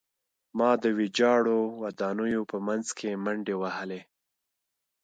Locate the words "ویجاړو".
0.97-1.59